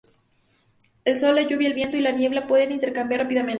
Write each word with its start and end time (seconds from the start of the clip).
El 1.05 1.19
sol, 1.19 1.35
la 1.35 1.43
lluvia, 1.43 1.67
el 1.67 1.75
viento 1.75 1.95
y 1.95 2.01
la 2.01 2.09
niebla 2.11 2.47
pueden 2.47 2.71
intercambiar 2.71 3.21
rápidamente. 3.21 3.49